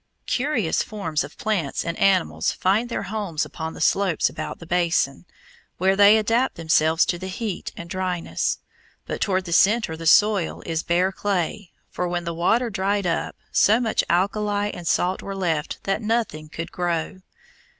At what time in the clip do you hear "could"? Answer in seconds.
16.49-16.71